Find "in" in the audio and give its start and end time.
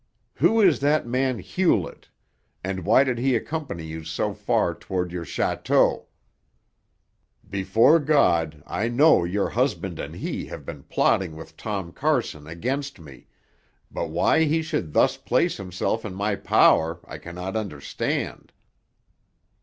16.03-16.15